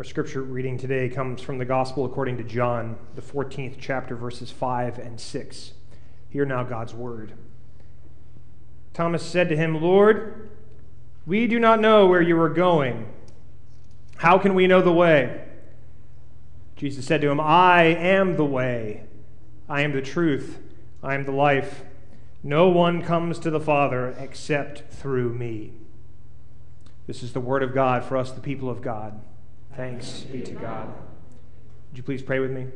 Our 0.00 0.04
scripture 0.04 0.40
reading 0.40 0.78
today 0.78 1.10
comes 1.10 1.42
from 1.42 1.58
the 1.58 1.66
Gospel 1.66 2.06
according 2.06 2.38
to 2.38 2.42
John, 2.42 2.96
the 3.16 3.20
14th 3.20 3.74
chapter, 3.78 4.16
verses 4.16 4.50
5 4.50 4.98
and 4.98 5.20
6. 5.20 5.74
Hear 6.30 6.46
now 6.46 6.64
God's 6.64 6.94
word. 6.94 7.34
Thomas 8.94 9.22
said 9.22 9.50
to 9.50 9.56
him, 9.56 9.82
Lord, 9.82 10.48
we 11.26 11.46
do 11.46 11.60
not 11.60 11.82
know 11.82 12.06
where 12.06 12.22
you 12.22 12.40
are 12.40 12.48
going. 12.48 13.12
How 14.16 14.38
can 14.38 14.54
we 14.54 14.66
know 14.66 14.80
the 14.80 14.90
way? 14.90 15.44
Jesus 16.76 17.04
said 17.04 17.20
to 17.20 17.28
him, 17.28 17.38
I 17.38 17.82
am 17.82 18.38
the 18.38 18.46
way, 18.46 19.04
I 19.68 19.82
am 19.82 19.92
the 19.92 20.00
truth, 20.00 20.60
I 21.02 21.14
am 21.14 21.26
the 21.26 21.32
life. 21.32 21.82
No 22.42 22.70
one 22.70 23.02
comes 23.02 23.38
to 23.40 23.50
the 23.50 23.60
Father 23.60 24.16
except 24.18 24.90
through 24.90 25.34
me. 25.34 25.74
This 27.06 27.22
is 27.22 27.34
the 27.34 27.40
word 27.40 27.62
of 27.62 27.74
God 27.74 28.02
for 28.02 28.16
us, 28.16 28.32
the 28.32 28.40
people 28.40 28.70
of 28.70 28.80
God. 28.80 29.20
Thanks 29.80 30.20
be 30.30 30.42
to 30.42 30.52
God. 30.52 30.88
Would 31.88 31.96
you 31.96 32.02
please 32.02 32.20
pray 32.20 32.38
with 32.38 32.50
me? 32.50 32.66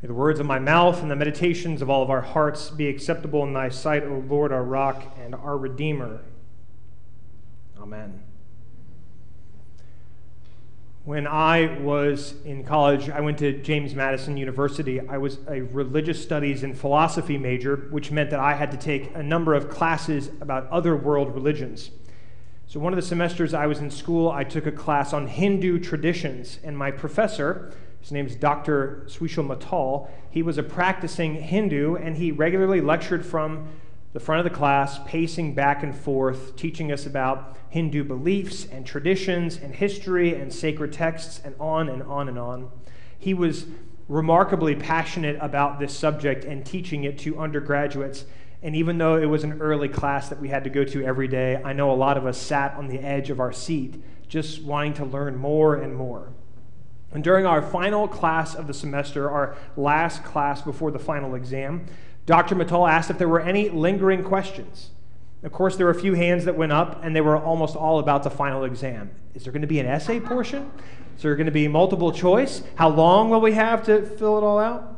May 0.00 0.06
the 0.06 0.14
words 0.14 0.40
of 0.40 0.46
my 0.46 0.58
mouth 0.58 1.02
and 1.02 1.10
the 1.10 1.14
meditations 1.14 1.82
of 1.82 1.90
all 1.90 2.02
of 2.02 2.08
our 2.08 2.22
hearts 2.22 2.70
be 2.70 2.88
acceptable 2.88 3.44
in 3.44 3.52
thy 3.52 3.68
sight, 3.68 4.02
O 4.04 4.24
Lord, 4.26 4.50
our 4.50 4.64
rock 4.64 5.14
and 5.22 5.34
our 5.34 5.58
Redeemer. 5.58 6.22
Amen. 7.78 8.22
When 11.04 11.26
I 11.26 11.78
was 11.82 12.34
in 12.46 12.64
college, 12.64 13.10
I 13.10 13.20
went 13.20 13.36
to 13.40 13.52
James 13.52 13.94
Madison 13.94 14.38
University. 14.38 15.06
I 15.06 15.18
was 15.18 15.36
a 15.50 15.60
religious 15.60 16.22
studies 16.22 16.62
and 16.62 16.74
philosophy 16.74 17.36
major, 17.36 17.88
which 17.90 18.10
meant 18.10 18.30
that 18.30 18.40
I 18.40 18.54
had 18.54 18.70
to 18.70 18.78
take 18.78 19.14
a 19.14 19.22
number 19.22 19.52
of 19.52 19.68
classes 19.68 20.30
about 20.40 20.70
other 20.70 20.96
world 20.96 21.34
religions. 21.34 21.90
So, 22.72 22.80
one 22.80 22.94
of 22.94 22.96
the 22.96 23.02
semesters 23.02 23.52
I 23.52 23.66
was 23.66 23.80
in 23.80 23.90
school, 23.90 24.30
I 24.30 24.44
took 24.44 24.64
a 24.64 24.72
class 24.72 25.12
on 25.12 25.26
Hindu 25.26 25.78
traditions, 25.78 26.58
and 26.64 26.74
my 26.74 26.90
professor, 26.90 27.70
his 28.00 28.10
name 28.10 28.24
is 28.24 28.34
Dr. 28.34 29.04
Swishal 29.08 29.46
Matal, 29.46 30.08
he 30.30 30.42
was 30.42 30.56
a 30.56 30.62
practicing 30.62 31.34
Hindu, 31.34 31.96
and 31.96 32.16
he 32.16 32.32
regularly 32.32 32.80
lectured 32.80 33.26
from 33.26 33.68
the 34.14 34.20
front 34.20 34.38
of 34.38 34.50
the 34.50 34.58
class, 34.58 34.98
pacing 35.04 35.54
back 35.54 35.82
and 35.82 35.94
forth, 35.94 36.56
teaching 36.56 36.90
us 36.90 37.04
about 37.04 37.58
Hindu 37.68 38.04
beliefs 38.04 38.64
and 38.64 38.86
traditions 38.86 39.58
and 39.58 39.74
history 39.74 40.34
and 40.34 40.50
sacred 40.50 40.94
texts 40.94 41.42
and 41.44 41.54
on 41.60 41.90
and 41.90 42.02
on 42.04 42.26
and 42.26 42.38
on. 42.38 42.70
He 43.18 43.34
was 43.34 43.66
remarkably 44.08 44.76
passionate 44.76 45.36
about 45.42 45.78
this 45.78 45.94
subject 45.94 46.46
and 46.46 46.64
teaching 46.64 47.04
it 47.04 47.18
to 47.18 47.38
undergraduates. 47.38 48.24
And 48.62 48.76
even 48.76 48.98
though 48.98 49.16
it 49.16 49.26
was 49.26 49.42
an 49.44 49.60
early 49.60 49.88
class 49.88 50.28
that 50.28 50.40
we 50.40 50.48
had 50.48 50.64
to 50.64 50.70
go 50.70 50.84
to 50.84 51.04
every 51.04 51.26
day, 51.26 51.60
I 51.64 51.72
know 51.72 51.90
a 51.90 51.94
lot 51.94 52.16
of 52.16 52.26
us 52.26 52.38
sat 52.38 52.74
on 52.74 52.86
the 52.86 53.00
edge 53.00 53.28
of 53.28 53.40
our 53.40 53.52
seat 53.52 54.02
just 54.28 54.62
wanting 54.62 54.94
to 54.94 55.04
learn 55.04 55.36
more 55.36 55.74
and 55.74 55.94
more. 55.94 56.32
And 57.12 57.22
during 57.22 57.44
our 57.44 57.60
final 57.60 58.08
class 58.08 58.54
of 58.54 58.66
the 58.66 58.74
semester, 58.74 59.30
our 59.30 59.56
last 59.76 60.24
class 60.24 60.62
before 60.62 60.90
the 60.90 60.98
final 60.98 61.34
exam, 61.34 61.86
Dr. 62.24 62.54
Matal 62.54 62.86
asked 62.86 63.10
if 63.10 63.18
there 63.18 63.28
were 63.28 63.40
any 63.40 63.68
lingering 63.68 64.22
questions. 64.22 64.90
Of 65.42 65.50
course, 65.50 65.76
there 65.76 65.86
were 65.86 65.92
a 65.92 66.00
few 66.00 66.14
hands 66.14 66.44
that 66.44 66.56
went 66.56 66.70
up, 66.70 67.04
and 67.04 67.16
they 67.16 67.20
were 67.20 67.36
almost 67.36 67.74
all 67.74 67.98
about 67.98 68.22
the 68.22 68.30
final 68.30 68.64
exam. 68.64 69.10
Is 69.34 69.42
there 69.42 69.52
going 69.52 69.62
to 69.62 69.68
be 69.68 69.80
an 69.80 69.86
essay 69.86 70.20
portion? 70.20 70.70
Is 71.16 71.22
there 71.22 71.34
going 71.34 71.46
to 71.46 71.52
be 71.52 71.66
multiple 71.66 72.12
choice? 72.12 72.62
How 72.76 72.88
long 72.88 73.28
will 73.28 73.40
we 73.40 73.52
have 73.52 73.82
to 73.86 74.02
fill 74.06 74.38
it 74.38 74.44
all 74.44 74.58
out? 74.58 74.91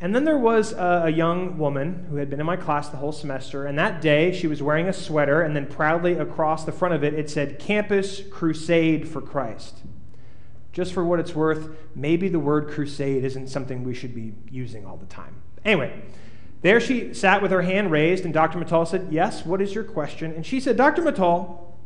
And 0.00 0.14
then 0.14 0.24
there 0.24 0.38
was 0.38 0.72
a, 0.72 1.02
a, 1.06 1.10
young 1.10 1.58
woman 1.58 2.06
who 2.08 2.16
had 2.16 2.30
been 2.30 2.38
in 2.38 2.46
my 2.46 2.56
class 2.56 2.88
the 2.88 2.98
whole 2.98 3.10
semester, 3.10 3.66
and 3.66 3.76
that 3.78 4.00
day 4.00 4.32
she 4.32 4.46
was 4.46 4.62
wearing 4.62 4.86
a 4.86 4.92
sweater, 4.92 5.42
and 5.42 5.56
then 5.56 5.66
proudly 5.66 6.12
across 6.12 6.64
the 6.64 6.70
front 6.70 6.94
of 6.94 7.02
it, 7.02 7.14
it 7.14 7.28
said, 7.28 7.58
Campus 7.58 8.22
Crusade 8.30 9.08
for 9.08 9.20
Christ. 9.20 9.78
Just 10.72 10.92
for 10.92 11.04
what 11.04 11.18
it's 11.18 11.34
worth, 11.34 11.70
maybe 11.96 12.28
the 12.28 12.38
word 12.38 12.68
crusade 12.68 13.24
isn't 13.24 13.48
something 13.48 13.82
we 13.82 13.94
should 13.94 14.14
be 14.14 14.34
using 14.48 14.86
all 14.86 14.96
the 14.96 15.06
time. 15.06 15.42
Anyway, 15.64 16.00
there 16.62 16.78
she 16.78 17.12
sat 17.12 17.42
with 17.42 17.50
her 17.50 17.62
hand 17.62 17.90
raised, 17.90 18.24
and 18.24 18.32
Dr. 18.32 18.58
Matal 18.58 18.86
said, 18.86 19.08
Yes, 19.10 19.44
what 19.44 19.60
is 19.60 19.74
your 19.74 19.82
question? 19.82 20.32
And 20.32 20.46
she 20.46 20.60
said, 20.60 20.76
Dr. 20.76 21.02
Matal, 21.02 21.76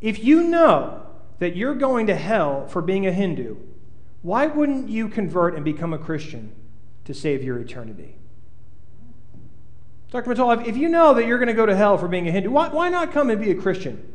if 0.00 0.24
you 0.24 0.44
know 0.44 1.04
that 1.38 1.56
you're 1.56 1.74
going 1.74 2.06
to 2.06 2.14
hell 2.14 2.66
for 2.66 2.80
being 2.80 3.06
a 3.06 3.12
Hindu, 3.12 3.56
why 4.22 4.46
wouldn't 4.46 4.88
you 4.88 5.08
convert 5.08 5.54
and 5.54 5.64
become 5.64 5.92
a 5.92 5.98
Christian 5.98 6.54
to 7.04 7.14
save 7.14 7.42
your 7.42 7.58
eternity? 7.58 8.16
Dr. 10.10 10.30
Matal, 10.30 10.52
if 10.66 10.76
you 10.76 10.88
know 10.88 11.12
that 11.14 11.26
you're 11.26 11.38
going 11.38 11.48
to 11.48 11.54
go 11.54 11.66
to 11.66 11.74
hell 11.74 11.98
for 11.98 12.06
being 12.06 12.28
a 12.28 12.30
Hindu, 12.30 12.50
why, 12.50 12.68
why 12.68 12.88
not 12.88 13.12
come 13.12 13.30
and 13.30 13.40
be 13.40 13.50
a 13.50 13.54
Christian 13.54 14.12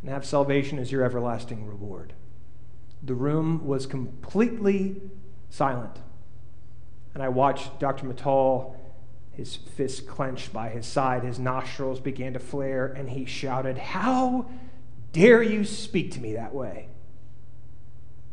and 0.00 0.10
have 0.10 0.24
salvation 0.24 0.78
as 0.78 0.92
your 0.92 1.02
everlasting 1.02 1.66
reward? 1.66 2.12
The 3.02 3.14
room 3.14 3.66
was 3.66 3.86
completely 3.86 5.02
silent. 5.50 5.98
And 7.12 7.22
I 7.22 7.28
watched 7.28 7.80
Dr. 7.80 8.06
Matal, 8.06 8.76
his 9.32 9.56
fist 9.56 10.06
clenched 10.06 10.52
by 10.52 10.68
his 10.68 10.86
side, 10.86 11.24
his 11.24 11.38
nostrils 11.38 11.98
began 11.98 12.32
to 12.34 12.38
flare, 12.38 12.86
and 12.86 13.10
he 13.10 13.24
shouted, 13.24 13.78
How 13.78 14.46
dare 15.12 15.42
you 15.42 15.64
speak 15.64 16.12
to 16.12 16.20
me 16.20 16.34
that 16.34 16.54
way? 16.54 16.88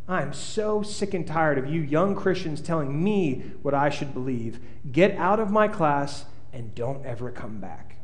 I'm 0.08 0.34
so 0.34 0.82
sick 0.82 1.14
and 1.14 1.26
tired 1.26 1.58
of 1.58 1.68
you 1.68 1.82
young 1.82 2.16
Christians 2.16 2.62
telling 2.62 3.04
me 3.04 3.52
what 3.62 3.74
I 3.74 3.90
should 3.90 4.14
believe. 4.14 4.60
Get 4.92 5.16
out 5.18 5.40
of 5.40 5.50
my 5.50 5.68
class 5.68 6.26
and 6.52 6.76
don't 6.76 7.06
ever 7.06 7.32
come 7.32 7.60
back. 7.60 7.98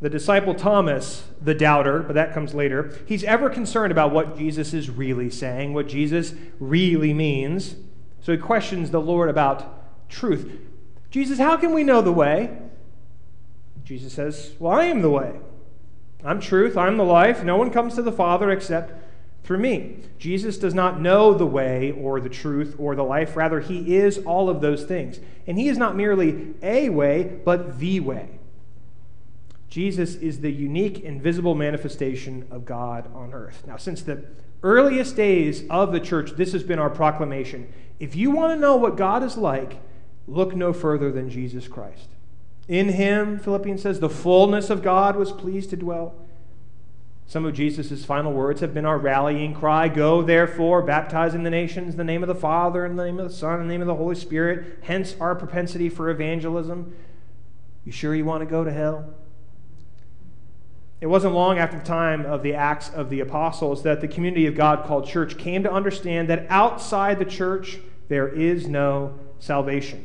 The 0.00 0.08
disciple 0.08 0.54
Thomas, 0.54 1.24
the 1.42 1.52
doubter, 1.52 2.00
but 2.00 2.14
that 2.14 2.32
comes 2.32 2.54
later, 2.54 2.96
he's 3.06 3.24
ever 3.24 3.50
concerned 3.50 3.92
about 3.92 4.12
what 4.12 4.38
Jesus 4.38 4.72
is 4.72 4.88
really 4.88 5.28
saying, 5.28 5.74
what 5.74 5.88
Jesus 5.88 6.34
really 6.58 7.12
means. 7.12 7.76
So 8.22 8.32
he 8.32 8.38
questions 8.38 8.92
the 8.92 9.00
Lord 9.00 9.28
about 9.28 10.08
truth. 10.08 10.58
Jesus, 11.10 11.38
how 11.38 11.56
can 11.56 11.74
we 11.74 11.82
know 11.82 12.00
the 12.00 12.12
way? 12.12 12.56
Jesus 13.84 14.14
says, 14.14 14.54
Well, 14.58 14.72
I 14.72 14.84
am 14.84 15.02
the 15.02 15.10
way. 15.10 15.40
I'm 16.24 16.40
truth. 16.40 16.76
I'm 16.76 16.96
the 16.96 17.04
life. 17.04 17.42
No 17.44 17.56
one 17.56 17.70
comes 17.70 17.94
to 17.94 18.02
the 18.02 18.12
Father 18.12 18.50
except 18.50 18.92
through 19.44 19.58
me. 19.58 19.96
Jesus 20.18 20.58
does 20.58 20.74
not 20.74 21.00
know 21.00 21.34
the 21.34 21.46
way 21.46 21.90
or 21.92 22.20
the 22.20 22.28
truth 22.28 22.76
or 22.78 22.94
the 22.94 23.02
life. 23.02 23.36
Rather, 23.36 23.60
he 23.60 23.96
is 23.96 24.18
all 24.18 24.48
of 24.48 24.60
those 24.60 24.84
things. 24.84 25.18
And 25.46 25.58
he 25.58 25.68
is 25.68 25.78
not 25.78 25.96
merely 25.96 26.54
a 26.62 26.88
way, 26.90 27.40
but 27.44 27.78
the 27.78 28.00
way. 28.00 28.38
Jesus 29.68 30.16
is 30.16 30.40
the 30.40 30.50
unique, 30.50 31.00
invisible 31.00 31.54
manifestation 31.54 32.46
of 32.50 32.64
God 32.64 33.12
on 33.14 33.32
earth. 33.32 33.64
Now, 33.66 33.76
since 33.76 34.02
the 34.02 34.24
earliest 34.62 35.16
days 35.16 35.64
of 35.70 35.92
the 35.92 36.00
church, 36.00 36.32
this 36.32 36.52
has 36.52 36.62
been 36.62 36.78
our 36.78 36.90
proclamation. 36.90 37.72
If 37.98 38.16
you 38.16 38.30
want 38.30 38.52
to 38.52 38.60
know 38.60 38.76
what 38.76 38.96
God 38.96 39.22
is 39.22 39.36
like, 39.36 39.78
look 40.26 40.54
no 40.54 40.72
further 40.72 41.12
than 41.12 41.30
Jesus 41.30 41.68
Christ. 41.68 42.08
In 42.70 42.90
him, 42.90 43.40
Philippians 43.40 43.82
says, 43.82 43.98
the 43.98 44.08
fullness 44.08 44.70
of 44.70 44.80
God 44.80 45.16
was 45.16 45.32
pleased 45.32 45.70
to 45.70 45.76
dwell. 45.76 46.14
Some 47.26 47.44
of 47.44 47.52
Jesus' 47.52 48.04
final 48.04 48.32
words 48.32 48.60
have 48.60 48.72
been 48.72 48.86
our 48.86 48.96
rallying 48.96 49.54
cry 49.54 49.88
Go, 49.88 50.22
therefore, 50.22 50.80
baptizing 50.80 51.42
the 51.42 51.50
nations 51.50 51.94
in 51.94 51.98
the 51.98 52.04
name 52.04 52.22
of 52.22 52.28
the 52.28 52.34
Father, 52.34 52.86
in 52.86 52.94
the 52.94 53.04
name 53.04 53.18
of 53.18 53.28
the 53.28 53.34
Son, 53.34 53.60
in 53.60 53.66
the 53.66 53.72
name 53.72 53.80
of 53.80 53.88
the 53.88 53.96
Holy 53.96 54.14
Spirit. 54.14 54.78
Hence 54.82 55.16
our 55.20 55.34
propensity 55.34 55.88
for 55.88 56.10
evangelism. 56.10 56.94
You 57.84 57.90
sure 57.90 58.14
you 58.14 58.24
want 58.24 58.42
to 58.42 58.46
go 58.46 58.62
to 58.62 58.70
hell? 58.70 59.14
It 61.00 61.08
wasn't 61.08 61.34
long 61.34 61.58
after 61.58 61.76
the 61.76 61.84
time 61.84 62.24
of 62.24 62.44
the 62.44 62.54
Acts 62.54 62.88
of 62.90 63.10
the 63.10 63.18
Apostles 63.18 63.82
that 63.82 64.00
the 64.00 64.06
community 64.06 64.46
of 64.46 64.54
God 64.54 64.86
called 64.86 65.08
church 65.08 65.36
came 65.38 65.64
to 65.64 65.72
understand 65.72 66.28
that 66.28 66.46
outside 66.48 67.18
the 67.18 67.24
church 67.24 67.80
there 68.06 68.28
is 68.28 68.68
no 68.68 69.18
salvation. 69.40 70.04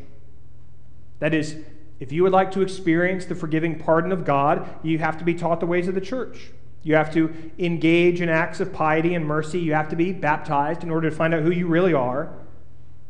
That 1.19 1.35
is, 1.35 1.57
if 1.99 2.11
you 2.11 2.23
would 2.23 2.31
like 2.31 2.51
to 2.51 2.61
experience 2.61 3.25
the 3.25 3.35
forgiving 3.35 3.79
pardon 3.79 4.11
of 4.11 4.25
God, 4.25 4.67
you 4.83 4.99
have 4.99 5.17
to 5.17 5.23
be 5.23 5.33
taught 5.33 5.59
the 5.59 5.65
ways 5.65 5.87
of 5.87 5.95
the 5.95 6.01
church. 6.01 6.51
You 6.83 6.95
have 6.95 7.11
to 7.13 7.33
engage 7.57 8.21
in 8.21 8.29
acts 8.29 8.59
of 8.59 8.73
piety 8.73 9.15
and 9.15 9.25
mercy. 9.25 9.59
You 9.59 9.73
have 9.73 9.89
to 9.89 9.95
be 9.95 10.11
baptized 10.11 10.83
in 10.83 10.91
order 10.91 11.09
to 11.09 11.15
find 11.15 11.33
out 11.33 11.41
who 11.41 11.51
you 11.51 11.67
really 11.67 11.93
are. 11.93 12.31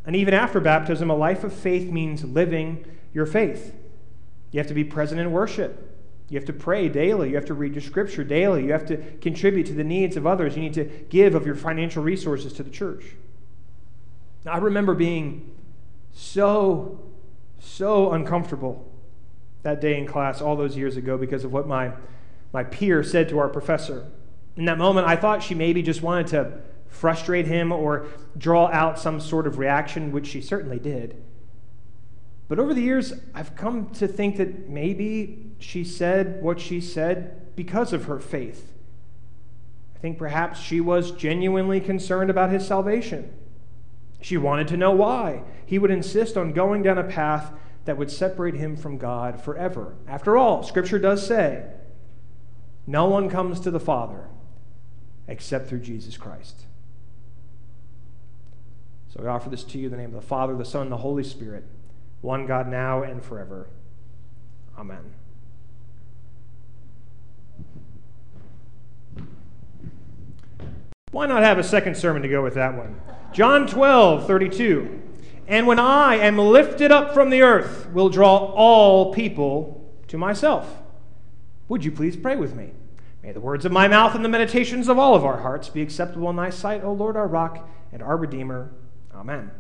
And 0.06 0.16
even 0.16 0.34
after 0.34 0.60
baptism, 0.60 1.10
a 1.10 1.16
life 1.16 1.44
of 1.44 1.52
faith 1.52 1.92
means 1.92 2.24
living 2.24 2.86
your 3.14 3.26
faith. 3.26 3.76
You 4.52 4.60
have 4.60 4.68
to 4.68 4.74
be 4.74 4.84
present 4.84 5.20
in 5.20 5.32
worship. 5.32 5.92
You 6.30 6.38
have 6.38 6.46
to 6.46 6.54
pray 6.54 6.90
daily. 6.90 7.30
You 7.30 7.36
have 7.36 7.46
to 7.46 7.54
read 7.54 7.74
your 7.74 7.82
scripture 7.82 8.24
daily. 8.24 8.66
You 8.66 8.72
have 8.72 8.86
to 8.88 8.98
contribute 9.20 9.66
to 9.68 9.74
the 9.74 9.84
needs 9.84 10.16
of 10.16 10.26
others. 10.26 10.56
You 10.56 10.62
need 10.62 10.74
to 10.76 10.86
give 10.86 11.36
of 11.36 11.46
your 11.46 11.56
financial 11.56 12.04
resources 12.04 12.54
to 12.54 12.64
the 12.64 12.70
church. 12.70 13.04
Now, 14.46 14.54
I 14.54 14.58
remember 14.58 14.94
being 14.94 15.52
so, 16.14 17.00
so 17.60 18.12
uncomfortable 18.12 18.92
that 19.64 19.82
day 19.82 19.98
in 19.98 20.06
class 20.06 20.42
all 20.42 20.56
those 20.56 20.78
years 20.78 20.98
ago 20.98 21.18
because 21.18 21.44
of 21.44 21.52
what 21.52 21.68
my, 21.68 21.92
my 22.54 22.64
peer 22.64 23.04
said 23.04 23.30
to 23.30 23.40
our 23.40 23.50
professor. 23.50 24.12
In 24.56 24.66
that 24.66 24.78
moment, 24.78 25.08
I 25.08 25.16
thought 25.16 25.44
she 25.44 25.56
maybe 25.56 25.82
just 25.82 26.02
wanted 26.02 26.28
to 26.28 26.60
frustrate 26.88 27.48
him 27.48 27.72
or 27.72 28.08
draw 28.38 28.68
out 28.68 29.00
some 29.00 29.20
sort 29.20 29.48
of 29.48 29.58
reaction, 29.58 30.12
which 30.12 30.28
she 30.28 30.42
certainly 30.42 30.80
did. 30.80 31.22
But 32.48 32.60
over 32.60 32.74
the 32.74 32.82
years, 32.82 33.14
I've 33.34 33.56
come 33.56 33.90
to 33.92 34.08
think 34.08 34.38
that 34.38 34.70
maybe 34.70 35.52
she 35.60 35.84
said 35.84 36.42
what 36.44 36.60
she 36.60 36.80
said 36.80 37.56
because 37.56 37.92
of 37.92 38.06
her 38.06 38.20
faith 38.20 38.72
I 39.96 40.00
think 40.00 40.18
perhaps 40.18 40.60
she 40.60 40.82
was 40.82 41.12
genuinely 41.12 41.80
concerned 41.80 42.30
about 42.30 42.52
his 42.52 42.68
salvation. 42.68 43.34
She 44.26 44.38
wanted 44.38 44.68
to 44.70 44.78
know 44.78 44.90
why 44.90 45.44
he 45.68 45.78
would 45.78 45.92
insist 45.92 46.36
on 46.36 46.52
going 46.52 46.82
down 46.82 46.98
a 46.98 47.04
path 47.04 47.54
that 47.84 47.96
would 47.96 48.10
separate 48.10 48.56
him 48.56 48.76
from 48.76 48.98
God 48.98 49.40
forever. 49.40 49.98
After 50.08 50.36
all, 50.36 50.64
Scripture 50.64 50.98
does 50.98 51.24
say, 51.24 51.68
no 52.88 53.06
one 53.06 53.30
comes 53.30 53.60
to 53.60 53.70
the 53.70 53.80
Father 53.80 54.30
except 55.28 55.70
through 55.70 55.82
Jesus 55.82 56.18
Christ. 56.18 56.64
So 59.10 59.22
we 59.22 59.28
offer 59.28 59.52
this 59.52 59.64
to 59.66 59.78
you 59.78 59.86
in 59.86 59.92
the 59.92 59.98
name 59.98 60.16
of 60.16 60.20
the 60.20 60.28
Father, 60.28 60.56
the 60.56 60.66
Son, 60.66 60.82
and 60.82 60.92
the 60.92 60.98
Holy 60.98 61.24
Spirit, 61.24 61.64
one 62.22 62.48
God 62.48 62.68
now 62.68 63.04
and 63.04 63.24
forever. 63.24 63.70
Amen. 64.76 65.14
Why 71.16 71.28
not 71.28 71.44
have 71.44 71.58
a 71.58 71.64
second 71.64 71.96
sermon 71.96 72.24
to 72.24 72.28
go 72.28 72.44
with 72.44 72.56
that 72.56 72.76
one? 72.76 73.00
John 73.32 73.68
12, 73.68 74.28
32. 74.28 75.02
And 75.48 75.66
when 75.66 75.80
I 75.80 76.16
am 76.16 76.38
lifted 76.38 76.92
up 76.92 77.14
from 77.14 77.30
the 77.30 77.42
earth, 77.42 77.90
will 77.92 78.10
draw 78.10 78.36
all 78.36 79.14
people 79.14 79.90
to 80.10 80.18
myself. 80.18 80.82
Would 81.70 81.86
you 81.86 81.92
please 81.94 82.18
pray 82.18 82.36
with 82.36 82.54
me? 82.54 82.72
May 83.24 83.32
the 83.32 83.40
words 83.40 83.64
of 83.64 83.72
my 83.72 83.88
mouth 83.88 84.14
and 84.14 84.26
the 84.26 84.30
meditations 84.30 84.90
of 84.90 85.00
all 85.00 85.16
of 85.16 85.24
our 85.24 85.40
hearts 85.42 85.70
be 85.70 85.82
acceptable 85.82 86.30
in 86.30 86.36
thy 86.36 86.50
sight, 86.50 86.84
O 86.84 86.92
Lord, 86.92 87.16
our 87.16 87.28
rock 87.28 87.66
and 87.94 88.04
our 88.04 88.18
redeemer. 88.18 88.72
Amen. 89.14 89.52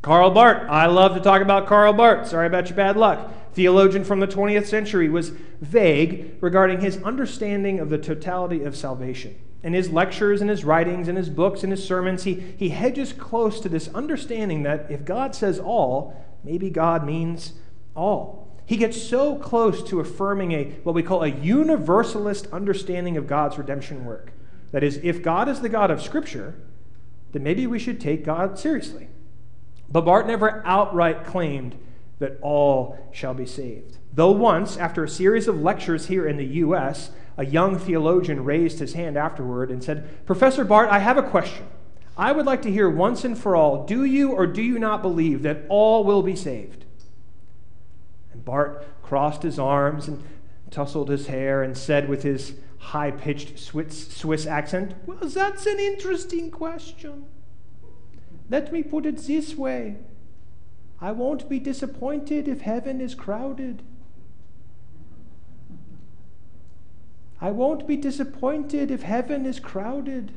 Karl 0.00 0.30
Barth. 0.30 0.66
I 0.70 0.86
love 0.86 1.14
to 1.14 1.20
talk 1.20 1.42
about 1.42 1.66
Karl 1.66 1.92
Barth. 1.92 2.28
Sorry 2.28 2.46
about 2.46 2.68
your 2.70 2.76
bad 2.76 2.96
luck. 2.96 3.30
Theologian 3.52 4.02
from 4.02 4.20
the 4.20 4.26
20th 4.26 4.66
century 4.66 5.10
was 5.10 5.32
vague 5.60 6.36
regarding 6.40 6.80
his 6.80 7.02
understanding 7.02 7.80
of 7.80 7.90
the 7.90 7.98
totality 7.98 8.62
of 8.62 8.74
salvation. 8.74 9.36
In 9.62 9.72
his 9.72 9.90
lectures 9.90 10.40
and 10.40 10.48
his 10.48 10.64
writings 10.64 11.08
and 11.08 11.18
his 11.18 11.28
books 11.28 11.62
and 11.62 11.72
his 11.72 11.84
sermons, 11.84 12.24
he, 12.24 12.34
he 12.56 12.68
hedges 12.68 13.12
close 13.12 13.60
to 13.60 13.68
this 13.68 13.88
understanding 13.88 14.62
that 14.62 14.86
if 14.88 15.04
God 15.04 15.34
says 15.34 15.58
all, 15.58 16.24
maybe 16.44 16.70
God 16.70 17.04
means 17.04 17.54
all. 17.96 18.48
He 18.64 18.76
gets 18.76 19.00
so 19.00 19.34
close 19.36 19.82
to 19.84 19.98
affirming 19.98 20.52
a 20.52 20.64
what 20.82 20.94
we 20.94 21.02
call 21.02 21.22
a 21.22 21.28
universalist 21.28 22.46
understanding 22.52 23.16
of 23.16 23.26
God's 23.26 23.58
redemption 23.58 24.04
work. 24.04 24.32
That 24.72 24.84
is, 24.84 25.00
if 25.02 25.22
God 25.22 25.48
is 25.48 25.60
the 25.60 25.70
God 25.70 25.90
of 25.90 26.02
Scripture, 26.02 26.54
then 27.32 27.42
maybe 27.42 27.66
we 27.66 27.78
should 27.78 28.00
take 28.00 28.24
God 28.24 28.58
seriously. 28.58 29.08
But 29.88 30.02
Barth 30.02 30.26
never 30.26 30.62
outright 30.66 31.24
claimed 31.24 31.78
that 32.18 32.38
all 32.42 32.98
shall 33.10 33.34
be 33.34 33.46
saved. 33.46 33.96
Though 34.12 34.32
once, 34.32 34.76
after 34.76 35.02
a 35.02 35.08
series 35.08 35.48
of 35.48 35.60
lectures 35.60 36.08
here 36.08 36.26
in 36.26 36.36
the 36.36 36.44
U.S., 36.44 37.10
a 37.38 37.46
young 37.46 37.78
theologian 37.78 38.44
raised 38.44 38.80
his 38.80 38.94
hand 38.94 39.16
afterward 39.16 39.70
and 39.70 39.82
said, 39.82 40.26
Professor 40.26 40.64
Barth, 40.64 40.90
I 40.90 40.98
have 40.98 41.16
a 41.16 41.22
question. 41.22 41.64
I 42.16 42.32
would 42.32 42.46
like 42.46 42.62
to 42.62 42.70
hear 42.70 42.90
once 42.90 43.24
and 43.24 43.38
for 43.38 43.54
all 43.54 43.86
do 43.86 44.04
you 44.04 44.32
or 44.32 44.44
do 44.46 44.60
you 44.60 44.78
not 44.78 45.02
believe 45.02 45.42
that 45.44 45.62
all 45.68 46.02
will 46.02 46.22
be 46.22 46.34
saved? 46.34 46.84
And 48.32 48.44
Barth 48.44 48.84
crossed 49.02 49.44
his 49.44 49.58
arms 49.58 50.08
and 50.08 50.22
tousled 50.70 51.08
his 51.08 51.28
hair 51.28 51.62
and 51.62 51.78
said 51.78 52.08
with 52.08 52.24
his 52.24 52.54
high 52.78 53.12
pitched 53.12 53.56
Swiss, 53.58 54.08
Swiss 54.08 54.44
accent, 54.46 54.94
Well, 55.06 55.18
that's 55.22 55.66
an 55.66 55.78
interesting 55.78 56.50
question. 56.50 57.26
Let 58.50 58.72
me 58.72 58.82
put 58.82 59.06
it 59.06 59.18
this 59.18 59.54
way 59.54 59.98
I 61.00 61.12
won't 61.12 61.48
be 61.48 61.60
disappointed 61.60 62.48
if 62.48 62.62
heaven 62.62 63.00
is 63.00 63.14
crowded. 63.14 63.82
I 67.40 67.50
won't 67.50 67.86
be 67.86 67.96
disappointed 67.96 68.90
if 68.90 69.02
heaven 69.02 69.46
is 69.46 69.60
crowded. 69.60 70.32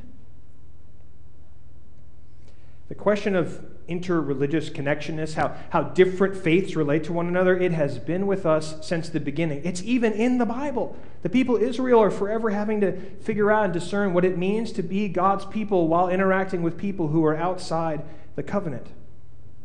The 2.89 2.95
question 2.95 3.36
of 3.36 3.65
interreligious 3.88 4.69
connectionness, 4.69 5.33
how, 5.33 5.56
how 5.69 5.83
different 5.83 6.36
faiths 6.36 6.75
relate 6.75 7.03
to 7.06 7.13
one 7.13 7.27
another, 7.27 7.57
it 7.57 7.71
has 7.71 7.98
been 7.98 8.27
with 8.27 8.45
us 8.45 8.86
since 8.86 9.09
the 9.09 9.19
beginning. 9.19 9.62
It's 9.63 9.81
even 9.83 10.13
in 10.13 10.38
the 10.38 10.45
Bible. 10.45 10.98
The 11.21 11.30
people 11.30 11.56
of 11.56 11.63
Israel 11.63 12.01
are 12.01 12.12
forever 12.12 12.50
having 12.50 12.81
to 12.81 13.00
figure 13.21 13.51
out 13.51 13.65
and 13.65 13.74
discern 13.74 14.13
what 14.13 14.25
it 14.25 14.38
means 14.38 14.71
to 14.74 14.83
be 14.83 15.07
God's 15.07 15.45
people 15.45 15.88
while 15.88 16.09
interacting 16.09 16.62
with 16.62 16.77
people 16.77 17.07
who 17.07 17.24
are 17.25 17.36
outside 17.36 18.03
the 18.36 18.44
covenant. 18.44 18.88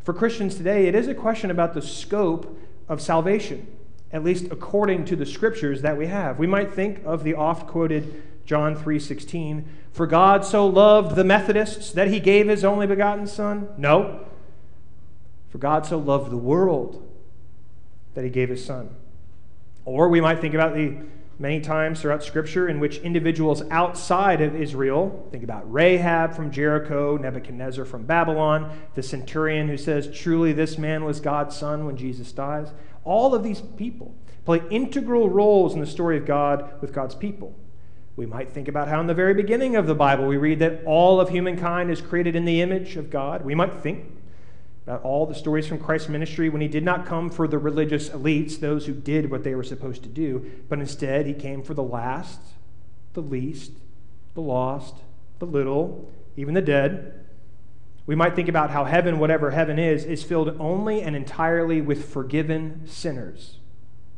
For 0.03 0.13
Christians 0.15 0.55
today, 0.55 0.87
it 0.87 0.95
is 0.95 1.09
a 1.09 1.15
question 1.15 1.51
about 1.51 1.75
the 1.75 1.83
scope 1.83 2.59
of 2.89 3.01
salvation, 3.01 3.67
at 4.13 4.25
least 4.25 4.47
according 4.51 5.05
to 5.07 5.17
the 5.17 5.27
scriptures 5.27 5.83
that 5.83 5.97
we 5.97 6.07
have. 6.07 6.39
We 6.39 6.47
might 6.47 6.73
think 6.73 7.01
of 7.05 7.25
the 7.25 7.35
oft 7.35 7.67
quoted 7.67 8.23
John 8.45 8.77
3:16, 8.77 9.65
"For 9.93 10.07
God 10.07 10.45
so 10.45 10.67
loved 10.67 11.17
the 11.17 11.25
Methodists 11.25 11.93
that 11.93 12.09
he 12.09 12.21
gave 12.21 12.49
his 12.49 12.65
only 12.65 12.87
begotten 12.87 13.27
son?" 13.27 13.69
No. 13.77 14.21
For 15.49 15.59
God 15.59 15.87
so 15.87 15.99
loved 15.99 16.31
the 16.31 16.37
world 16.37 17.03
that 18.15 18.25
he 18.25 18.31
gave 18.31 18.49
his 18.49 18.65
son. 18.65 18.91
Or 19.85 20.09
we 20.09 20.21
might 20.21 20.41
think 20.41 20.55
about 20.55 20.75
the 20.75 20.95
many 21.39 21.61
times 21.61 22.01
throughout 22.01 22.23
Scripture 22.23 22.69
in 22.69 22.81
which 22.81 22.99
individuals 22.99 23.63
outside 23.71 24.41
of 24.41 24.55
Israel, 24.55 25.29
think 25.31 25.45
about 25.45 25.71
Rahab 25.71 26.35
from 26.35 26.51
Jericho, 26.51 27.17
Nebuchadnezzar 27.17 27.85
from 27.85 28.05
Babylon, 28.07 28.79
the 28.95 29.03
centurion 29.03 29.69
who 29.69 29.77
says, 29.77 30.11
Truly 30.11 30.53
this 30.53 30.79
man 30.79 31.05
was 31.05 31.21
God's 31.21 31.57
son 31.57 31.85
when 31.85 31.97
Jesus 31.97 32.33
dies. 32.33 32.73
All 33.05 33.35
of 33.35 33.43
these 33.43 33.61
people 33.61 34.15
play 34.45 34.63
integral 34.71 35.29
roles 35.29 35.75
in 35.75 35.81
the 35.81 35.87
story 35.87 36.17
of 36.17 36.25
God 36.25 36.81
with 36.81 36.93
God's 36.93 37.15
people. 37.15 37.55
We 38.17 38.25
might 38.25 38.51
think 38.51 38.67
about 38.67 38.89
how 38.89 39.01
in 39.01 39.07
the 39.07 39.15
very 39.15 39.35
beginning 39.35 39.77
of 39.77 39.87
the 39.87 39.95
Bible 39.95 40.27
we 40.27 40.39
read 40.39 40.61
that 40.61 40.83
all 40.87 41.21
of 41.21 41.29
humankind 41.29 41.91
is 41.91 42.01
created 42.01 42.35
in 42.35 42.47
the 42.47 42.63
image 42.63 42.97
of 42.97 43.11
God. 43.11 43.45
We 43.45 43.55
might 43.55 43.83
think 43.83 44.07
about 44.87 45.03
all 45.03 45.27
the 45.27 45.35
stories 45.35 45.67
from 45.67 45.81
Christ's 45.81 46.09
ministry 46.09 46.49
when 46.49 46.61
he 46.61 46.69
did 46.69 46.85
not 46.85 47.07
come 47.07 47.29
for 47.29 47.49
the 47.49 47.59
religious 47.59 48.09
elites, 48.11 48.61
those 48.61 48.87
who 48.87 48.93
did 48.93 49.31
what 49.31 49.43
they 49.43 49.57
were 49.57 49.65
supposed 49.65 50.05
to 50.05 50.09
do, 50.09 50.49
but 50.69 50.79
instead 50.79 51.27
he 51.27 51.35
came 51.35 51.63
for 51.63 51.75
the 51.75 51.83
last, 51.83 52.41
the 53.13 53.21
least, 53.21 53.73
the 54.35 54.41
lost, 54.41 54.95
the 55.41 55.47
little, 55.47 56.09
even 56.37 56.55
the 56.55 56.63
dead. 56.63 57.25
We 58.07 58.15
might 58.15 58.37
think 58.37 58.49
about 58.49 58.71
how 58.71 58.85
heaven, 58.85 59.19
whatever 59.19 59.51
heaven 59.51 59.77
is, 59.77 60.05
is 60.05 60.23
filled 60.23 60.57
only 60.61 61.03
and 61.03 61.17
entirely 61.17 61.81
with 61.81 62.09
forgiven 62.09 62.83
sinners. 62.87 63.59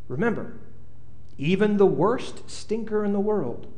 Remember, 0.07 0.59
even 1.39 1.79
the 1.79 1.87
worst 1.87 2.51
stinker 2.51 3.07
in 3.07 3.15
the 3.15 3.21
world 3.21 3.73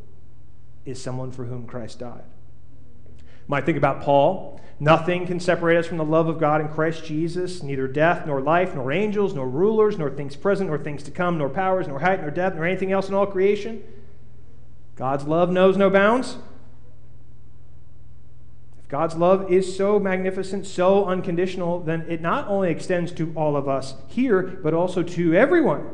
is 0.85 1.01
someone 1.01 1.31
for 1.31 1.45
whom 1.45 1.67
Christ 1.67 2.01
died. 2.01 2.25
Might 3.51 3.67
think 3.67 3.77
about 3.77 4.01
Paul. 4.01 4.61
Nothing 4.79 5.27
can 5.27 5.41
separate 5.41 5.77
us 5.77 5.85
from 5.85 5.99
the 5.99 6.05
love 6.05 6.29
of 6.29 6.39
God 6.39 6.61
in 6.61 6.69
Christ 6.69 7.05
Jesus, 7.05 7.65
neither 7.65 7.89
death, 7.89 8.25
nor 8.25 8.41
life, 8.41 8.77
nor 8.77 8.93
angels, 8.93 9.35
nor 9.35 9.49
rulers, 9.49 9.99
nor 9.99 10.09
things 10.09 10.37
present, 10.37 10.71
nor 10.71 10.79
things 10.79 11.03
to 11.03 11.11
come, 11.11 11.37
nor 11.37 11.49
powers, 11.49 11.89
nor 11.89 11.99
height, 11.99 12.21
nor 12.21 12.31
depth, 12.31 12.55
nor 12.55 12.65
anything 12.65 12.93
else 12.93 13.09
in 13.09 13.15
all 13.15 13.27
creation. 13.27 13.83
God's 14.95 15.25
love 15.25 15.51
knows 15.51 15.77
no 15.77 15.91
bounds. 15.91 16.37
If 18.79 18.87
God's 18.87 19.17
love 19.17 19.51
is 19.51 19.77
so 19.77 19.99
magnificent, 19.99 20.65
so 20.65 21.07
unconditional, 21.07 21.81
then 21.81 22.07
it 22.09 22.21
not 22.21 22.47
only 22.47 22.71
extends 22.71 23.11
to 23.15 23.33
all 23.35 23.57
of 23.57 23.69
us 23.69 23.97
here, 24.07 24.43
but 24.63 24.75
also 24.75 25.03
to 25.03 25.35
everyone. 25.35 25.89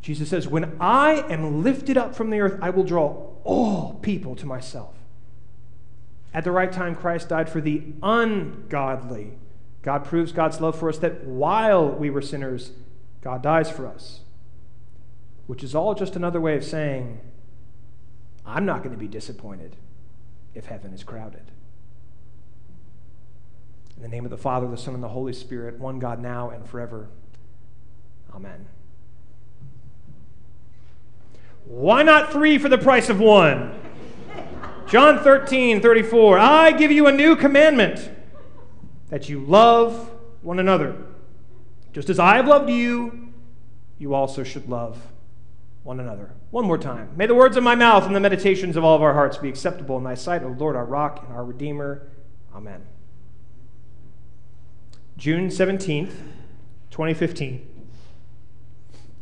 Jesus 0.00 0.28
says, 0.28 0.46
When 0.46 0.76
I 0.78 1.24
am 1.28 1.64
lifted 1.64 1.96
up 1.96 2.14
from 2.14 2.30
the 2.30 2.38
earth, 2.38 2.60
I 2.62 2.70
will 2.70 2.84
draw 2.84 3.32
all 3.42 3.94
people 3.94 4.36
to 4.36 4.46
myself. 4.46 4.94
At 6.34 6.44
the 6.44 6.50
right 6.50 6.72
time, 6.72 6.94
Christ 6.94 7.28
died 7.28 7.48
for 7.48 7.60
the 7.60 7.82
ungodly. 8.02 9.32
God 9.82 10.04
proves 10.04 10.32
God's 10.32 10.60
love 10.60 10.78
for 10.78 10.88
us 10.88 10.98
that 10.98 11.24
while 11.24 11.88
we 11.88 12.08
were 12.08 12.22
sinners, 12.22 12.70
God 13.20 13.42
dies 13.42 13.70
for 13.70 13.86
us. 13.86 14.20
Which 15.46 15.62
is 15.62 15.74
all 15.74 15.94
just 15.94 16.16
another 16.16 16.40
way 16.40 16.56
of 16.56 16.64
saying, 16.64 17.20
I'm 18.46 18.64
not 18.64 18.78
going 18.78 18.94
to 18.94 18.98
be 18.98 19.08
disappointed 19.08 19.76
if 20.54 20.66
heaven 20.66 20.92
is 20.94 21.04
crowded. 21.04 21.50
In 23.96 24.02
the 24.02 24.08
name 24.08 24.24
of 24.24 24.30
the 24.30 24.38
Father, 24.38 24.66
the 24.68 24.76
Son, 24.76 24.94
and 24.94 25.02
the 25.02 25.08
Holy 25.08 25.32
Spirit, 25.32 25.78
one 25.78 25.98
God 25.98 26.20
now 26.20 26.50
and 26.50 26.66
forever. 26.66 27.08
Amen. 28.34 28.66
Why 31.64 32.02
not 32.02 32.32
three 32.32 32.58
for 32.58 32.68
the 32.68 32.78
price 32.78 33.08
of 33.08 33.20
one? 33.20 33.81
John 34.92 35.20
13, 35.20 35.80
34. 35.80 36.38
I 36.38 36.70
give 36.72 36.92
you 36.92 37.06
a 37.06 37.12
new 37.12 37.34
commandment 37.34 38.10
that 39.08 39.26
you 39.26 39.40
love 39.40 40.10
one 40.42 40.58
another. 40.58 40.94
Just 41.94 42.10
as 42.10 42.18
I 42.18 42.36
have 42.36 42.46
loved 42.46 42.68
you, 42.68 43.32
you 43.96 44.12
also 44.12 44.44
should 44.44 44.68
love 44.68 45.00
one 45.82 45.98
another. 45.98 46.34
One 46.50 46.66
more 46.66 46.76
time. 46.76 47.08
May 47.16 47.24
the 47.24 47.34
words 47.34 47.56
of 47.56 47.64
my 47.64 47.74
mouth 47.74 48.04
and 48.04 48.14
the 48.14 48.20
meditations 48.20 48.76
of 48.76 48.84
all 48.84 48.94
of 48.94 49.00
our 49.00 49.14
hearts 49.14 49.38
be 49.38 49.48
acceptable 49.48 49.96
in 49.96 50.04
thy 50.04 50.12
sight, 50.12 50.42
O 50.42 50.48
Lord, 50.48 50.76
our 50.76 50.84
rock 50.84 51.24
and 51.26 51.34
our 51.34 51.42
redeemer. 51.46 52.06
Amen. 52.54 52.82
June 55.16 55.48
17th, 55.48 56.12
2015. 56.90 57.66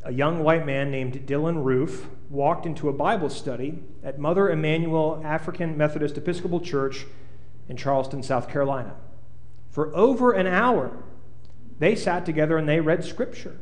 A 0.03 0.13
young 0.13 0.43
white 0.43 0.65
man 0.65 0.91
named 0.91 1.27
Dylann 1.27 1.63
Roof 1.63 2.09
walked 2.31 2.65
into 2.65 2.89
a 2.89 2.93
Bible 2.93 3.29
study 3.29 3.83
at 4.03 4.19
Mother 4.19 4.49
Emanuel 4.49 5.21
African 5.25 5.77
Methodist 5.77 6.17
Episcopal 6.17 6.61
Church 6.61 7.07
in 7.69 7.77
Charleston, 7.77 8.23
South 8.23 8.49
Carolina. 8.49 8.95
For 9.71 9.95
over 9.95 10.33
an 10.33 10.47
hour, 10.47 11.05
they 11.79 11.95
sat 11.95 12.25
together 12.25 12.57
and 12.57 12.69
they 12.69 12.81
read 12.81 13.05
Scripture. 13.05 13.59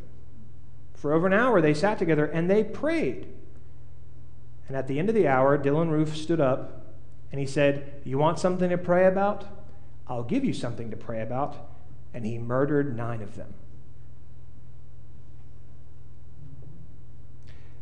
For 0.95 1.13
over 1.13 1.27
an 1.27 1.33
hour, 1.33 1.61
they 1.61 1.75
sat 1.75 1.99
together 1.99 2.27
and 2.27 2.49
they 2.49 2.63
prayed. 2.63 3.29
And 4.69 4.77
at 4.77 4.87
the 4.87 4.99
end 4.99 5.09
of 5.09 5.15
the 5.15 5.27
hour, 5.27 5.59
Dylann 5.59 5.91
Roof 5.91 6.17
stood 6.17 6.41
up 6.41 6.95
and 7.33 7.41
he 7.41 7.47
said, 7.47 8.01
You 8.05 8.19
want 8.19 8.39
something 8.39 8.71
to 8.71 8.79
pray 8.79 9.07
about? 9.07 9.45
I'll 10.07 10.25
give 10.25 10.45
you 10.45 10.53
something 10.53 10.91
to 10.91 10.97
pray 10.97 11.21
about. 11.21 11.57
And 12.15 12.25
he 12.25 12.39
murdered 12.39 12.97
nine 12.97 13.23
of 13.23 13.37
them. 13.37 13.55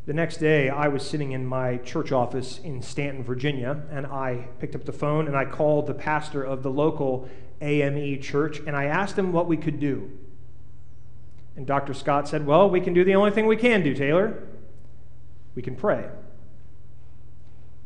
The 0.06 0.14
next 0.14 0.36
day, 0.36 0.68
I 0.70 0.86
was 0.86 1.04
sitting 1.04 1.32
in 1.32 1.44
my 1.44 1.78
church 1.78 2.12
office 2.12 2.60
in 2.62 2.80
Staunton, 2.80 3.24
Virginia, 3.24 3.82
and 3.90 4.06
I 4.06 4.46
picked 4.60 4.76
up 4.76 4.84
the 4.84 4.92
phone 4.92 5.26
and 5.26 5.36
I 5.36 5.44
called 5.44 5.88
the 5.88 5.94
pastor 5.94 6.44
of 6.44 6.62
the 6.62 6.70
local 6.70 7.28
AME 7.60 8.22
church 8.22 8.60
and 8.60 8.76
I 8.76 8.84
asked 8.84 9.18
him 9.18 9.32
what 9.32 9.48
we 9.48 9.56
could 9.56 9.80
do. 9.80 10.12
And 11.56 11.66
Dr. 11.66 11.92
Scott 11.92 12.28
said, 12.28 12.46
Well, 12.46 12.70
we 12.70 12.80
can 12.80 12.94
do 12.94 13.02
the 13.02 13.16
only 13.16 13.32
thing 13.32 13.46
we 13.46 13.56
can 13.56 13.82
do, 13.82 13.94
Taylor. 13.96 14.44
We 15.56 15.62
can 15.62 15.74
pray. 15.74 16.08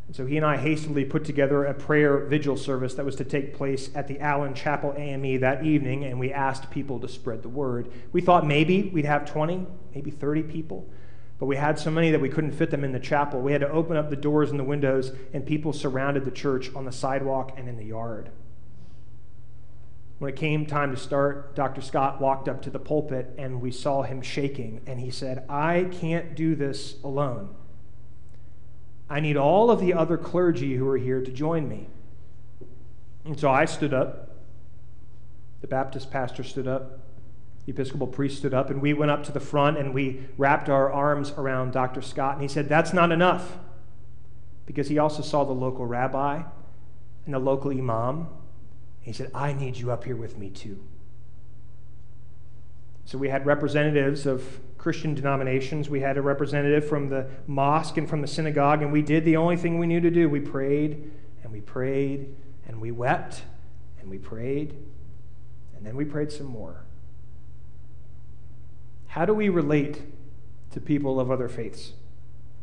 And 0.07 0.15
so 0.15 0.27
he 0.27 0.37
and 0.37 0.45
I 0.45 0.59
hastily 0.59 1.07
put 1.07 1.25
together 1.25 1.65
a 1.65 1.73
prayer 1.73 2.19
vigil 2.27 2.59
service 2.59 2.95
that 2.95 3.05
was 3.07 3.17
to 3.17 3.25
take 3.25 3.55
place 3.55 3.89
at 3.95 4.09
the 4.09 4.21
Allen 4.21 4.53
Chapel 4.53 4.93
AME 4.99 5.41
that 5.41 5.65
evening, 5.65 6.05
and 6.05 6.21
we 6.21 6.33
asked 6.33 6.71
people 6.71 6.99
to 7.01 7.09
spread 7.09 7.43
the 7.43 7.49
word. 7.49 7.91
We 8.13 8.21
thought 8.21 8.47
maybe 8.47 8.91
we'd 8.93 9.07
have 9.07 9.25
20, 9.25 9.67
maybe 9.95 10.11
30 10.11 10.43
people. 10.43 10.87
But 11.41 11.47
we 11.47 11.57
had 11.57 11.79
so 11.79 11.91
many 11.91 12.11
that 12.11 12.21
we 12.21 12.29
couldn't 12.29 12.53
fit 12.53 12.71
them 12.71 12.85
in 12.85 12.93
the 12.93 13.01
chapel. 13.01 13.41
We 13.41 13.53
had 13.53 13.63
to 13.63 13.71
open 13.71 13.97
up 13.97 14.11
the 14.11 14.17
doors 14.17 14.51
and 14.51 14.61
the 14.61 14.65
windows, 14.65 15.11
and 15.33 15.45
people 15.45 15.73
surrounded 15.73 16.27
the 16.27 16.31
church 16.31 16.73
on 16.77 16.85
the 16.85 16.93
sidewalk 16.93 17.55
and 17.57 17.67
in 17.67 17.79
the 17.79 17.87
yard. 17.87 18.31
When 20.19 20.31
it 20.31 20.37
came 20.37 20.67
time 20.67 20.95
to 20.95 21.01
start, 21.01 21.57
Dr. 21.57 21.81
Scott 21.81 22.21
walked 22.21 22.47
up 22.47 22.61
to 22.63 22.71
the 22.71 22.79
pulpit 22.79 23.33
and 23.39 23.63
we 23.63 23.73
saw 23.73 24.03
him 24.03 24.21
shaking, 24.21 24.83
and 24.87 25.01
he 25.01 25.11
said, 25.11 25.47
I 25.49 25.89
can't 25.91 26.35
do 26.35 26.55
this 26.55 26.97
alone. 27.03 27.55
I 29.09 29.21
need 29.21 29.39
all 29.39 29.71
of 29.71 29.81
the 29.81 29.95
other 29.95 30.19
clergy 30.19 30.77
who 30.77 30.87
are 30.89 30.99
here 30.99 31.23
to 31.23 31.33
join 31.33 31.71
me. 31.71 31.89
And 33.25 33.41
so 33.41 33.51
I 33.51 33.65
stood 33.65 33.95
up. 33.95 34.37
The 35.63 35.69
Baptist 35.69 36.11
pastor 36.11 36.45
stood 36.45 36.69
up. 36.69 36.99
The 37.67 37.73
Episcopal 37.73 38.07
priest 38.07 38.39
stood 38.39 38.55
up, 38.55 38.71
and 38.71 38.81
we 38.81 38.95
went 38.95 39.11
up 39.11 39.23
to 39.25 39.33
the 39.33 39.41
front 39.41 39.77
and 39.77 39.93
we 39.93 40.27
wrapped 40.39 40.69
our 40.69 40.91
arms 40.91 41.33
around 41.33 41.73
Dr. 41.73 42.03
Scott. 42.03 42.35
And 42.35 42.43
he 42.43 42.49
said, 42.49 42.69
That's 42.69 42.93
not 42.93 43.13
enough. 43.13 43.59
Because 44.67 44.89
he 44.89 44.99
also 44.99 45.23
saw 45.23 45.45
the 45.45 45.53
local 45.53 45.85
rabbi 45.87 46.43
and 47.25 47.35
the 47.35 47.39
local 47.39 47.71
imam. 47.71 48.29
He 49.01 49.13
said, 49.13 49.31
I 49.35 49.53
need 49.53 49.77
you 49.77 49.91
up 49.91 50.05
here 50.05 50.17
with 50.17 50.39
me 50.39 50.51
too. 50.51 50.81
So 53.05 53.19
we 53.19 53.29
had 53.29 53.45
representatives 53.45 54.27
of 54.27 54.61
Christian 54.79 55.15
denominations. 55.15 55.91
We 55.91 56.01
had 56.01 56.17
a 56.17 56.23
representative 56.23 56.89
from 56.89 57.09
the 57.09 57.27
mosque 57.47 57.97
and 57.97 58.09
from 58.09 58.21
the 58.21 58.27
synagogue, 58.27 58.83
and 58.83 58.93
we 58.93 59.03
did 59.03 59.25
the 59.25 59.37
only 59.37 59.57
thing 59.57 59.79
we 59.79 59.87
knew 59.87 60.01
to 60.01 60.11
do. 60.11 60.29
We 60.29 60.41
prayed 60.41 61.11
and 61.43 61.53
we 61.53 61.61
prayed 61.61 62.35
and 62.67 62.81
we 62.81 62.91
wept 62.93 63.43
and 64.01 64.09
we 64.09 64.19
prayed, 64.19 64.77
and 65.77 65.85
then 65.85 65.97
we 65.97 66.05
prayed 66.05 66.33
some 66.33 66.47
more. 66.47 66.85
How 69.11 69.25
do 69.25 69.35
we 69.35 69.49
relate 69.49 70.03
to 70.71 70.81
people 70.81 71.19
of 71.19 71.33
other 71.33 71.49
faiths? 71.49 71.95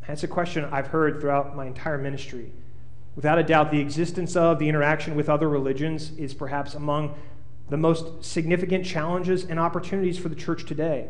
That's 0.08 0.24
a 0.24 0.30
question 0.30 0.64
I've 0.72 0.88
heard 0.88 1.20
throughout 1.20 1.58
my 1.58 1.66
entire 1.66 1.98
ministry. 1.98 2.54
Without 3.18 3.38
a 3.38 3.44
doubt, 3.44 3.70
the 3.70 3.82
existence 3.82 4.34
of 4.38 4.58
the 4.58 4.70
interaction 4.70 5.16
with 5.16 5.28
other 5.28 5.50
religions 5.50 6.12
is 6.18 6.34
perhaps 6.34 6.74
among 6.74 7.16
the 7.70 7.76
most 7.76 8.24
significant 8.24 8.86
challenges 8.86 9.44
and 9.44 9.60
opportunities 9.60 10.18
for 10.18 10.30
the 10.30 10.36
church 10.36 10.66
today. 10.66 11.10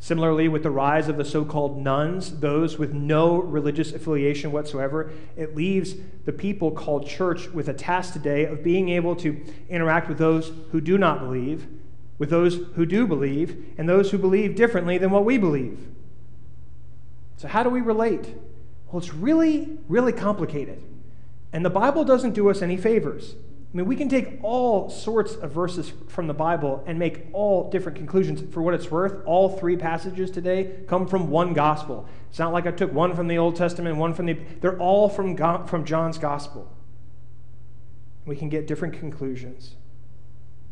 Similarly, 0.00 0.48
with 0.48 0.64
the 0.64 0.70
rise 0.70 1.08
of 1.08 1.16
the 1.16 1.24
so 1.24 1.46
called 1.46 1.82
nones, 1.82 2.40
those 2.40 2.76
with 2.76 2.92
no 2.92 3.38
religious 3.38 3.94
affiliation 3.94 4.52
whatsoever, 4.52 5.10
it 5.34 5.56
leaves 5.56 5.94
the 6.26 6.32
people 6.32 6.72
called 6.72 7.06
church 7.06 7.48
with 7.52 7.70
a 7.70 7.74
task 7.74 8.12
today 8.12 8.44
of 8.44 8.62
being 8.62 8.90
able 8.90 9.16
to 9.16 9.42
interact 9.70 10.10
with 10.10 10.18
those 10.18 10.52
who 10.72 10.82
do 10.82 10.98
not 10.98 11.20
believe 11.20 11.66
with 12.18 12.30
those 12.30 12.56
who 12.74 12.84
do 12.84 13.06
believe 13.06 13.74
and 13.78 13.88
those 13.88 14.10
who 14.10 14.18
believe 14.18 14.54
differently 14.54 14.98
than 14.98 15.10
what 15.10 15.24
we 15.24 15.38
believe. 15.38 15.88
So, 17.36 17.48
how 17.48 17.62
do 17.62 17.70
we 17.70 17.80
relate? 17.80 18.34
Well, 18.90 18.98
it's 18.98 19.14
really, 19.14 19.78
really 19.88 20.12
complicated. 20.12 20.82
And 21.52 21.64
the 21.64 21.70
Bible 21.70 22.04
doesn't 22.04 22.32
do 22.32 22.50
us 22.50 22.62
any 22.62 22.76
favors. 22.76 23.34
I 23.72 23.76
mean, 23.76 23.86
we 23.86 23.96
can 23.96 24.08
take 24.08 24.40
all 24.42 24.88
sorts 24.88 25.34
of 25.34 25.52
verses 25.52 25.92
from 26.08 26.26
the 26.26 26.34
Bible 26.34 26.82
and 26.86 26.98
make 26.98 27.26
all 27.34 27.70
different 27.70 27.98
conclusions. 27.98 28.42
For 28.52 28.62
what 28.62 28.72
it's 28.72 28.90
worth, 28.90 29.22
all 29.26 29.58
three 29.58 29.76
passages 29.76 30.30
today 30.30 30.80
come 30.88 31.06
from 31.06 31.28
one 31.28 31.52
gospel. 31.52 32.08
It's 32.30 32.38
not 32.38 32.52
like 32.52 32.66
I 32.66 32.70
took 32.70 32.92
one 32.92 33.14
from 33.14 33.28
the 33.28 33.36
Old 33.36 33.56
Testament, 33.56 33.96
one 33.96 34.14
from 34.14 34.26
the. 34.26 34.38
They're 34.60 34.78
all 34.78 35.08
from, 35.08 35.36
from 35.66 35.84
John's 35.84 36.16
gospel. 36.16 36.74
We 38.24 38.36
can 38.36 38.48
get 38.48 38.66
different 38.66 38.94
conclusions. 38.94 39.74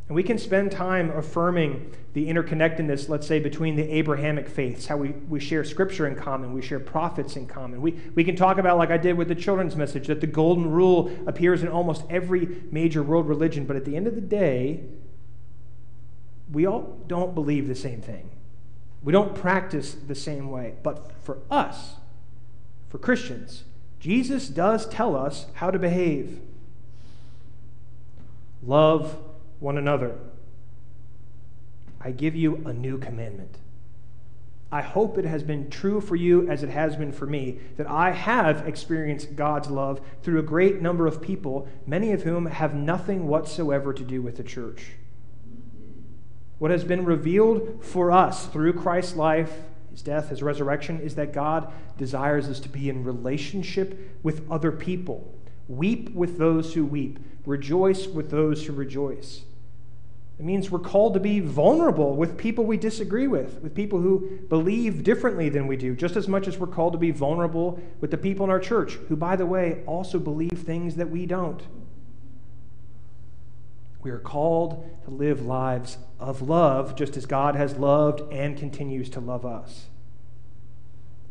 And 0.09 0.15
we 0.15 0.23
can 0.23 0.39
spend 0.39 0.71
time 0.71 1.11
affirming 1.11 1.93
the 2.13 2.29
interconnectedness, 2.29 3.09
let's 3.09 3.27
say, 3.27 3.41
between 3.41 3.75
the 3.75 3.91
Abrahamic 3.93 4.49
faiths, 4.49 4.87
how 4.87 4.97
we, 4.97 5.11
we 5.29 5.41
share 5.41 5.65
scripture 5.65 6.07
in 6.07 6.15
common, 6.15 6.53
we 6.53 6.63
share 6.63 6.79
prophets 6.79 7.35
in 7.35 7.47
common. 7.47 7.81
We, 7.81 7.93
we 8.15 8.23
can 8.23 8.37
talk 8.37 8.59
about, 8.59 8.79
like 8.79 8.91
I 8.91 8.99
did 8.99 9.19
with 9.19 9.27
the 9.29 9.35
children's 9.35 9.75
message, 9.75 10.07
that 10.07 10.21
the 10.21 10.27
golden 10.29 10.71
rule 10.71 11.11
appears 11.27 11.63
in 11.63 11.69
almost 11.69 12.05
every 12.09 12.63
major 12.71 13.03
world 13.03 13.29
religion. 13.29 13.67
But 13.67 13.75
at 13.77 13.85
the 13.85 13.97
end 13.97 14.07
of 14.07 14.15
the 14.15 14.21
day, 14.21 14.85
we 16.53 16.67
all 16.67 16.99
don't 17.09 17.35
believe 17.35 17.67
the 17.67 17.75
same 17.75 18.01
thing. 18.01 18.31
We 19.03 19.13
don't 19.13 19.35
practice 19.35 19.95
the 19.95 20.15
same 20.15 20.51
way. 20.51 20.75
But 20.85 21.13
for 21.23 21.39
us, 21.51 21.95
for 22.89 22.99
Christians, 22.99 23.65
Jesus 23.99 24.49
does 24.49 24.89
tell 24.89 25.17
us 25.17 25.47
how 25.55 25.73
to 25.73 25.79
behave. 25.81 26.41
Love 28.63 29.19
one 29.61 29.79
another. 29.79 30.17
I 32.01 32.11
give 32.11 32.37
you 32.37 32.63
a 32.67 32.73
new 32.73 32.99
commandment. 32.99 33.59
I 34.71 34.83
hope 34.83 35.17
it 35.17 35.25
has 35.25 35.43
been 35.43 35.71
true 35.71 36.01
for 36.01 36.17
you 36.17 36.49
as 36.49 36.63
it 36.63 36.71
has 36.71 36.97
been 36.97 37.13
for 37.13 37.27
me, 37.27 37.59
that 37.77 37.89
I 37.89 38.11
have 38.11 38.67
experienced 38.67 39.37
God's 39.37 39.71
love 39.71 40.01
through 40.23 40.41
a 40.41 40.43
great 40.43 40.83
number 40.83 41.07
of 41.07 41.23
people, 41.23 41.69
many 41.87 42.13
of 42.13 42.25
whom 42.25 42.47
have 42.47 42.75
nothing 42.75 43.29
whatsoever 43.29 43.93
to 43.93 44.03
do 44.03 44.21
with 44.21 44.37
the 44.37 44.43
church. 44.43 44.93
What 46.59 46.71
has 46.71 46.85
been 46.85 47.05
revealed 47.05 47.85
for 47.85 48.11
us 48.11 48.47
through 48.47 48.73
Christ's 48.73 49.15
life, 49.15 49.53
his 49.91 50.03
death, 50.03 50.31
his 50.31 50.43
resurrection, 50.43 51.01
is 51.01 51.15
that 51.15 51.33
God 51.33 51.73
desires 51.97 52.49
us 52.49 52.61
to 52.61 52.69
be 52.69 52.89
in 52.89 53.05
relationship 53.05 54.19
with 54.23 54.51
other 54.51 54.73
people. 54.73 55.33
Weep 55.69 56.11
with 56.15 56.39
those 56.39 56.75
who 56.75 56.85
weep, 56.85 57.19
rejoice 57.47 58.07
with 58.07 58.31
those 58.31 58.67
who 58.67 58.73
rejoice. 58.73 59.43
It 60.39 60.45
means 60.45 60.71
we're 60.71 60.81
called 60.81 61.15
to 61.15 61.21
be 61.21 61.41
vulnerable 61.41 62.15
with 62.15 62.37
people 62.37 62.65
we 62.65 62.77
disagree 62.77 63.27
with, 63.27 63.63
with 63.63 63.75
people 63.75 64.01
who 64.01 64.41
believe 64.51 65.03
differently 65.03 65.49
than 65.49 65.67
we 65.67 65.79
do, 65.79 65.95
just 65.97 66.15
as 66.15 66.29
much 66.29 66.47
as 66.47 66.59
we're 66.59 66.67
called 66.67 66.93
to 66.93 66.99
be 66.99 67.11
vulnerable 67.11 67.81
with 68.03 68.11
the 68.11 68.19
people 68.19 68.45
in 68.45 68.51
our 68.51 68.61
church 68.61 68.95
who, 69.09 69.17
by 69.17 69.35
the 69.35 69.47
way, 69.47 69.83
also 69.87 70.19
believe 70.19 70.59
things 70.59 70.97
that 70.97 71.09
we 71.09 71.25
don't. 71.25 71.63
We 74.03 74.11
are 74.11 74.19
called 74.19 74.89
to 75.05 75.11
live 75.11 75.47
lives 75.47 75.97
of 76.21 76.43
love 76.43 76.97
just 76.97 77.17
as 77.17 77.25
God 77.25 77.57
has 77.57 77.77
loved 77.77 78.21
and 78.31 78.59
continues 78.59 79.09
to 79.11 79.21
love 79.21 79.47
us. 79.47 79.87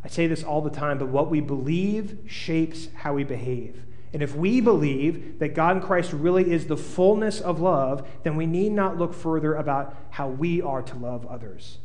I 0.03 0.07
say 0.07 0.27
this 0.27 0.43
all 0.43 0.62
the 0.62 0.69
time, 0.69 0.98
but 0.98 1.07
what 1.07 1.29
we 1.29 1.41
believe 1.41 2.17
shapes 2.27 2.89
how 2.95 3.13
we 3.13 3.24
behave. 3.24 3.86
And 4.15 4.24
if 4.24 4.34
we 4.34 4.62
believe 4.62 5.39
that 5.39 5.50
God 5.50 5.75
in 5.75 5.84
Christ 5.84 6.13
really 6.13 6.50
is 6.50 6.67
the 6.67 6.77
fullness 6.77 7.41
of 7.41 7.60
love, 7.60 8.07
then 8.24 8.38
we 8.38 8.45
need 8.45 8.72
not 8.72 8.98
look 8.98 9.13
further 9.13 9.55
about 9.55 9.93
how 10.12 10.29
we 10.29 10.62
are 10.62 10.81
to 10.84 10.95
love 10.95 11.25
others. 11.25 11.79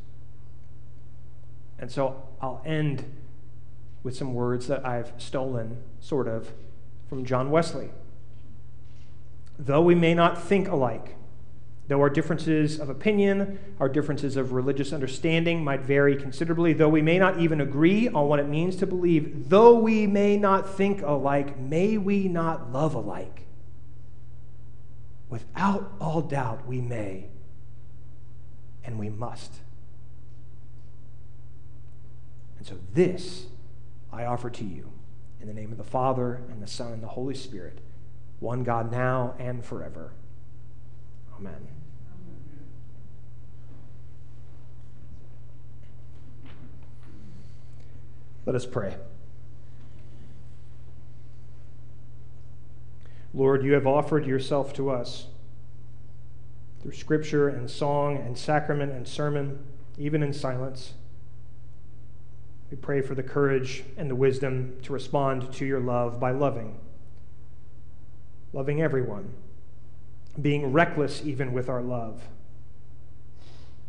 And 1.77 1.91
so 1.91 2.23
I'll 2.41 2.63
end 2.65 3.05
with 4.05 4.17
some 4.17 4.33
words 4.33 4.69
that 4.69 4.87
I've 4.87 5.13
stolen, 5.19 5.83
sort 5.99 6.29
of, 6.29 6.53
from 7.09 7.25
John 7.25 7.51
Wesley. 7.51 7.91
Though 9.59 9.83
we 9.83 9.97
may 9.97 10.15
not 10.15 10.41
think 10.41 10.69
alike, 10.69 11.17
Though 11.91 12.03
our 12.03 12.09
differences 12.09 12.79
of 12.79 12.89
opinion, 12.89 13.59
our 13.81 13.89
differences 13.89 14.37
of 14.37 14.53
religious 14.53 14.93
understanding 14.93 15.65
might 15.65 15.81
vary 15.81 16.15
considerably, 16.15 16.73
though 16.73 16.89
we 16.89 17.03
may 17.03 17.19
not 17.19 17.41
even 17.41 17.61
agree 17.61 18.07
on 18.07 18.29
what 18.29 18.39
it 18.39 18.47
means 18.47 18.77
to 18.77 18.87
believe, 18.87 19.49
though 19.49 19.75
we 19.75 20.07
may 20.07 20.37
not 20.37 20.73
think 20.73 21.03
alike, 21.03 21.59
may 21.59 21.99
we 21.99 22.29
not 22.29 22.73
love 22.73 22.95
alike? 22.95 23.45
Without 25.29 25.91
all 26.01 26.21
doubt, 26.21 26.65
we 26.65 26.81
may 26.81 27.27
and 28.85 28.97
we 28.97 29.09
must. 29.09 29.55
And 32.57 32.65
so 32.69 32.79
this 32.95 33.47
I 34.13 34.27
offer 34.27 34.49
to 34.49 34.65
you 34.65 34.93
in 35.41 35.49
the 35.49 35.55
name 35.55 35.73
of 35.73 35.79
the 35.79 35.83
Father, 35.83 36.41
and 36.53 36.63
the 36.63 36.69
Son, 36.69 36.93
and 36.93 37.03
the 37.03 37.09
Holy 37.09 37.35
Spirit, 37.35 37.81
one 38.39 38.63
God 38.63 38.93
now 38.93 39.35
and 39.41 39.65
forever. 39.65 40.13
Amen. 41.37 41.80
Let 48.51 48.57
us 48.57 48.67
pray. 48.67 48.97
Lord, 53.33 53.63
you 53.63 53.75
have 53.75 53.87
offered 53.87 54.27
yourself 54.27 54.73
to 54.73 54.91
us 54.91 55.27
through 56.83 56.95
scripture 56.95 57.49
and 57.49 57.71
song 57.71 58.17
and 58.17 58.37
sacrament 58.37 58.91
and 58.91 59.07
sermon, 59.07 59.61
even 59.99 60.21
in 60.25 60.33
silence. 60.33 60.95
We 62.73 62.77
pray 62.77 63.03
for 63.03 63.15
the 63.15 63.23
courage 63.23 63.85
and 63.97 64.11
the 64.11 64.17
wisdom 64.17 64.79
to 64.83 64.93
respond 64.93 65.53
to 65.53 65.65
your 65.65 65.79
love 65.79 66.19
by 66.19 66.33
loving, 66.33 66.81
loving 68.53 68.83
everyone, 68.83 69.33
being 70.43 70.73
reckless 70.73 71.23
even 71.25 71.53
with 71.53 71.69
our 71.69 71.83
love. 71.83 72.25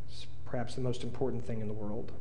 It's 0.08 0.28
perhaps 0.46 0.76
the 0.76 0.82
most 0.82 1.04
important 1.04 1.48
thing 1.48 1.62
in 1.62 1.68
the 1.68 1.74
world. 1.74 2.12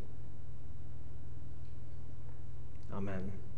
Amen. 2.93 3.50